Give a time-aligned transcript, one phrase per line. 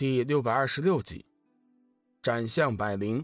[0.00, 1.26] 第六百二十六集，
[2.22, 3.22] 斩向百灵。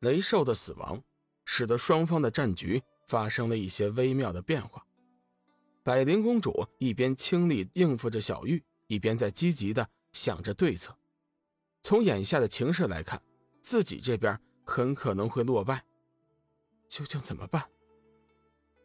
[0.00, 1.00] 雷兽的死亡，
[1.44, 4.84] 使得双方的战局发生了一些微妙的变化。
[5.84, 10.98] 百灵公主一边倾力应付着小玉，一边在积极的想着对策。
[11.80, 13.22] 从眼下的情势来看，
[13.62, 15.84] 自己这边很可能会落败。
[16.88, 17.70] 究竟怎么办？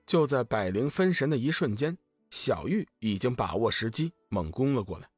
[0.06, 1.98] 就在百灵分神的一瞬间，
[2.30, 5.10] 小玉已经把握时机，猛攻了过来。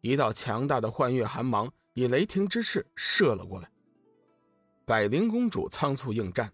[0.00, 3.70] 一道强大的幻月寒芒以雷霆之势射了过来。
[4.84, 6.52] 百灵公主仓促应战，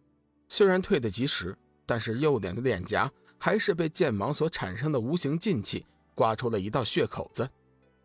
[0.49, 7.49] 虽然退得及时，但是右脸的脸颊还是被剑芒所产生的无形劲气刮出了一道血口子。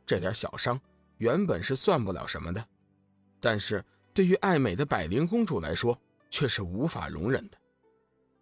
[0.06, 0.80] 这点小伤
[1.18, 2.66] 原本是算不了什么的，
[3.40, 3.84] 但是
[4.14, 7.58] 对于爱美的百灵公主来说却是无法容忍的。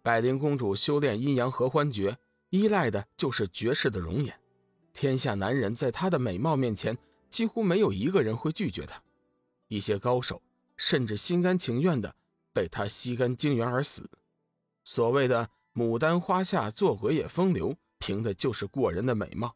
[0.02, 2.16] 百灵公主修炼阴阳合欢诀，
[2.50, 4.34] 依赖的就是绝世的容颜。
[4.92, 6.96] 天下男人在她的美貌面前，
[7.28, 9.02] 几乎没有一个人会拒绝她。
[9.68, 10.42] 一些高手
[10.76, 12.14] 甚至心甘情愿的
[12.52, 14.10] 被她吸干精元而死。
[14.84, 19.54] 所谓的“牡丹花下做鬼也风流”，凭的就是过人的美貌。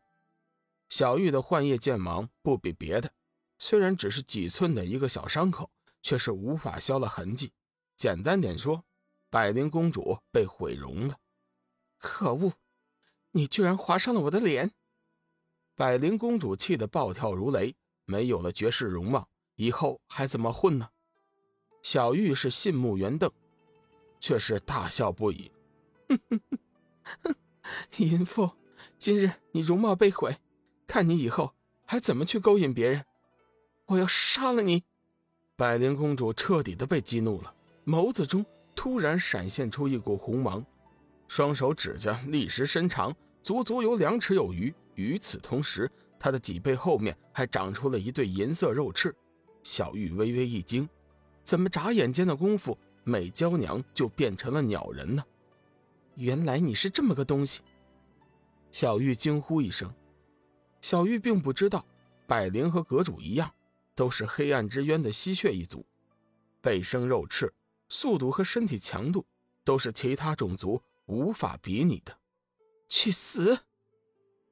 [0.89, 3.11] 小玉的幻夜剑芒不比别的，
[3.59, 5.70] 虽然只是几寸的一个小伤口，
[6.03, 7.53] 却是无法消了痕迹。
[7.97, 8.84] 简单点说，
[9.31, 11.19] 百灵公主被毁容了。
[11.98, 12.53] 可恶，
[13.33, 14.72] 你居然划伤了我的脸！
[15.77, 20.89] 百灵公主气得暴跳如雷，没有了绝世容貌，以后还怎么混呢？
[21.83, 23.28] 小玉是信目圆瞪，
[24.20, 25.50] 却是大笑不已。
[26.08, 26.41] 哼哼
[27.22, 27.34] 哼，
[27.97, 28.53] 淫妇，
[28.98, 30.36] 今日你容貌被毁，
[30.86, 31.53] 看你以后
[31.84, 33.05] 还怎么去勾引别人！
[33.86, 34.84] 我要杀了你！
[35.56, 37.53] 百灵公主彻底的被激怒了，
[37.84, 40.64] 眸子中突然闪现出一股红芒，
[41.27, 44.72] 双手指甲立时伸长，足足有两尺有余。
[44.95, 49.14] 与此同时，他的脊背后面还长出了一对银色肉翅。
[49.62, 50.89] 小玉微微一惊，
[51.42, 55.25] 怎么眨眼间的功夫，美娇娘就变成了鸟人呢？
[56.16, 57.62] 原来你是这么个东西！
[58.71, 59.93] 小玉惊呼一声。
[60.81, 61.84] 小玉并不知道，
[62.26, 63.50] 百灵和阁主一样，
[63.94, 65.84] 都是黑暗之渊的吸血一族，
[66.61, 67.53] 背生肉翅，
[67.88, 69.25] 速度和身体强度
[69.65, 72.16] 都是其他种族无法比拟的。
[72.88, 73.59] 去死！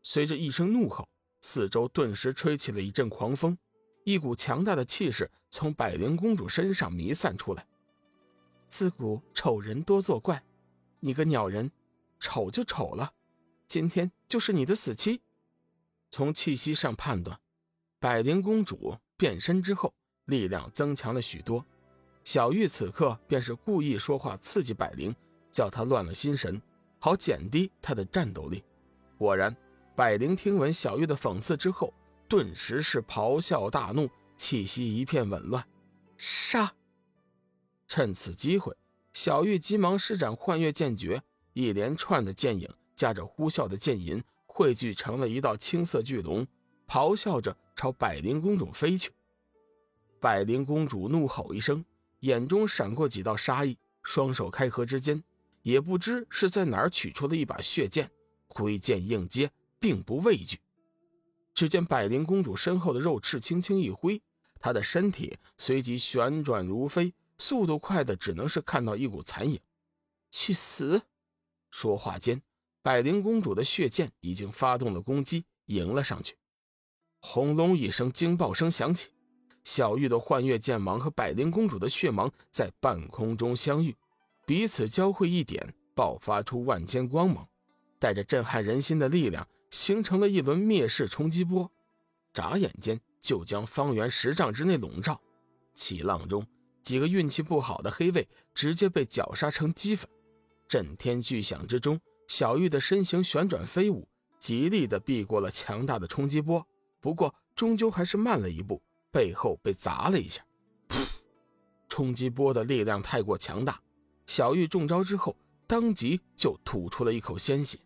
[0.03, 1.09] 随着一声怒吼，
[1.41, 3.57] 四周顿时吹起了一阵狂风，
[4.05, 7.67] 一股强大的气势从百灵公主身上弥散出来。
[8.69, 10.43] 自古丑人多作怪，
[11.01, 11.71] 你个鸟人，
[12.19, 13.13] 丑就丑了，
[13.69, 15.21] 今天就是你的死期。
[16.11, 17.39] 从气息上判断，
[18.01, 21.65] 百灵公主变身之后力量增强了许多。
[22.25, 25.15] 小玉此刻便是故意说话刺激百灵，
[25.51, 26.61] 叫她乱了心神，
[26.99, 28.65] 好减低她的战斗力。
[29.17, 29.57] 果然。
[29.95, 31.93] 百灵听闻小玉的讽刺之后，
[32.27, 34.09] 顿时是咆哮大怒，
[34.39, 35.63] 气息一片紊乱。
[36.17, 36.73] 杀！
[37.87, 38.75] 趁此机会，
[39.13, 41.23] 小玉急忙施展幻月剑诀，
[41.53, 42.67] 一连串的剑影
[42.97, 46.47] 夹着呼啸的剑吟，汇聚成了一道青色巨龙，
[46.89, 49.11] 咆哮着朝百灵公主飞去。
[50.19, 51.85] 百灵公主怒吼一声，
[52.21, 55.23] 眼中闪过几道杀意，双手开合之间，
[55.61, 58.11] 也不知是在哪儿取出了一把血剑，
[58.49, 59.51] 挥剑应接。
[59.83, 60.61] 并不畏惧。
[61.53, 64.23] 只见百灵公主身后的肉翅轻轻一挥，
[64.61, 69.61] 她的身体随即旋转如飞，速度快的只能是看到一股残影。
[70.31, 71.03] 去死！
[71.71, 72.41] 说话间，
[72.81, 76.37] 百灵公主的血剑已经发动了攻击，迎了上去。
[77.19, 79.11] 轰隆一声惊爆声响起，
[79.63, 83.95] 小玉的幻月剑芒和百灵公主的血芒在半空中相遇，
[84.47, 87.47] 彼此交汇一点，爆发出万千光芒，
[87.99, 89.47] 带着震撼人心的力量。
[89.73, 91.73] 形成了一轮灭世冲击波，
[92.35, 95.19] 眨眼间就将方圆十丈之内笼罩。
[95.75, 96.47] 气浪中，
[96.83, 100.09] 几个运气不好的黑卫直接被绞杀成齑粉。
[100.69, 104.07] 震天巨响之中，小玉的身形旋转飞舞，
[104.39, 106.65] 极力的避过了强大的冲击波。
[107.01, 110.45] 不过，终究还是慢了一步，背后被砸了一下。
[111.89, 113.81] 冲击波的力量太过强大，
[114.27, 115.35] 小玉中招之后，
[115.67, 117.79] 当即就吐出了一口鲜血。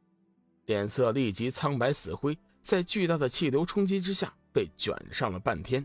[0.67, 5.85] 脸色立即苍白死灰，在巨大的气流冲击之下被卷上了半天。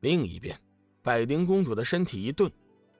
[0.00, 0.58] 另一边，
[1.02, 2.50] 百灵公主的身体一顿，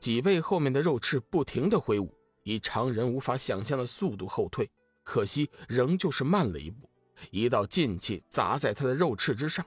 [0.01, 2.13] 脊背后面的肉翅不停的挥舞，
[2.45, 4.71] 以常人无法想象的速度后退。
[5.03, 6.89] 可惜仍旧是慢了一步，
[7.31, 9.67] 一道劲气砸在她的肉翅之上。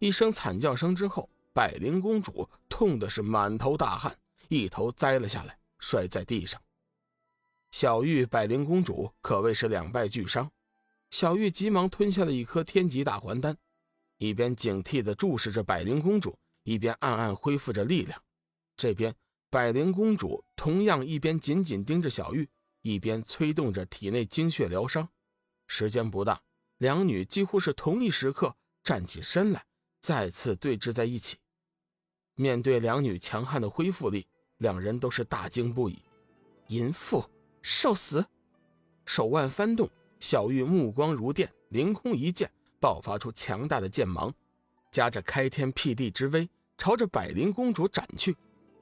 [0.00, 4.14] 一声惨叫声之后，百灵公主痛的是满头大汗，
[4.48, 6.60] 一头栽了下来，摔在地上。
[7.70, 10.50] 小玉、百灵公主可谓是两败俱伤。
[11.10, 13.56] 小玉急忙吞下了一颗天级大还丹，
[14.18, 18.22] 一边警惕地注视着百灵公主，一边暗暗恢复着力量。
[18.76, 19.14] 这边，
[19.50, 22.48] 百灵公主同样一边紧紧盯着小玉，
[22.82, 25.08] 一边催动着体内精血疗伤。
[25.66, 26.40] 时间不大，
[26.76, 29.64] 两女几乎是同一时刻站起身来，
[30.00, 31.38] 再次对峙在一起。
[32.34, 34.26] 面对两女强悍的恢复力，
[34.58, 36.02] 两人都是大惊不已。
[36.68, 37.24] 淫妇，
[37.62, 38.24] 受死！
[39.06, 39.90] 手腕翻动，
[40.20, 42.50] 小玉目光如电，凌空一剑，
[42.80, 44.32] 爆发出强大的剑芒，
[44.90, 48.36] 夹着开天辟地之威，朝着百灵公主斩去。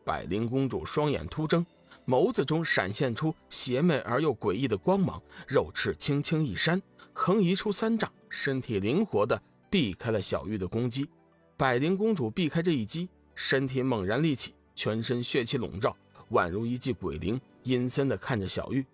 [0.04, 1.64] 百灵公主双眼突睁，
[2.06, 6.80] 眸子中闪现出邪魅而又诡异的光芒，肉翅轻轻一扇，
[7.12, 11.08] 横移出三丈，身体灵活的避开了小玉的攻击。
[11.56, 15.96] 百灵公主避开这一击，身体猛然立起，全身血气笼罩，
[16.30, 17.40] 宛如一记鬼灵。
[17.64, 18.86] 阴森的看着小玉，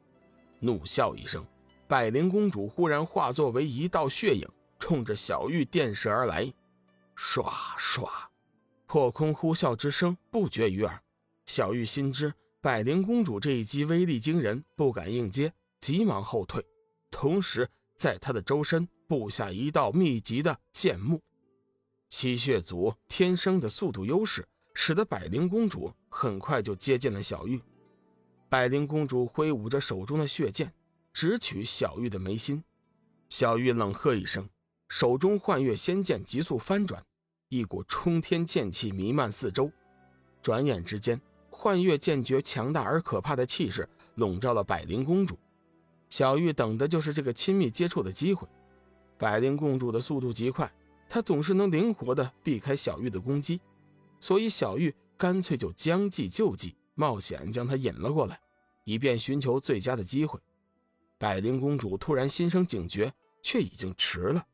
[0.58, 1.44] 怒笑一声，
[1.92, 4.48] 百灵公主忽然化作为一道血影，
[4.78, 6.50] 冲着小玉电射而来。
[7.14, 7.46] 唰
[7.78, 8.08] 唰，
[8.86, 11.02] 破空呼啸之声不绝于耳。
[11.44, 16.64] 小玉心知百灵公主这一击威力惊人，不敢应接，急忙后退。
[17.10, 21.20] 同时，在她的周身布下一道密集的剑幕。
[22.08, 27.60] 吸血族天生的速度优势，使得百灵公主很快就接近了小玉。
[28.48, 30.72] 百灵公主挥舞着手中的血剑，
[31.12, 32.62] 直取小玉的眉心。
[33.28, 34.48] 小玉冷喝一声，
[34.88, 37.02] 手中幻月仙剑急速翻转，
[37.48, 39.70] 一股冲天剑气弥漫四周。
[40.42, 41.20] 转眼之间，
[41.50, 45.38] 幻月剑诀强大而可怕的气势笼罩了百灵公主。
[46.10, 48.46] 小玉等的就是这个亲密接触的机会。
[49.16, 50.70] 百灵公主的速度极快，
[51.08, 53.60] 她总是能灵活地避开小玉的攻击，
[54.20, 56.76] 所以小玉干脆就将计就计。
[56.94, 58.38] 冒险将她引了过来，
[58.84, 60.38] 以便寻求最佳的机会。
[61.22, 63.12] 百灵公主突然心生警觉，
[63.44, 64.44] 却已经迟了。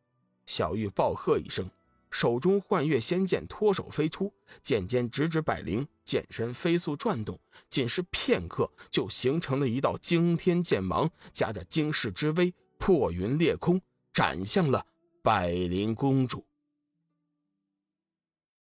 [0.45, 1.67] 小玉暴喝一声，
[2.11, 4.31] 手中幻月仙剑脱手飞出，
[4.63, 13.81] 剑尖直指百灵，剑身飞速转动，仅是片刻就形成了一道惊天剑芒，夹着惊世之威，破云裂空，
[14.13, 14.85] 斩向了
[15.23, 16.45] 百灵公主。